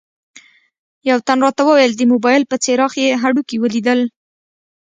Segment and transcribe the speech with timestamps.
[1.09, 3.99] یوه تن راته وویل د موبایل په څراغ یې هډوکي ولیدل.